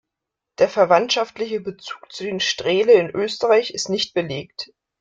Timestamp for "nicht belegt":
3.87-4.71